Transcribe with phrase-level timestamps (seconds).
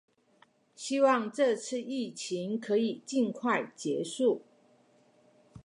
[0.73, 4.41] 希望這次疫情可以盡快結束